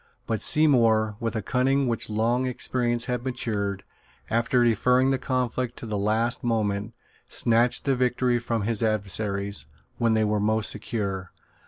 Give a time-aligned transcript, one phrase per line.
[0.25, 3.83] But Seymour, with a cunning which long experience had matured,
[4.31, 6.95] after deferring the conflict to the last moment,
[7.27, 9.67] snatched the victory from his adversaries,
[9.99, 11.31] when they were most secure.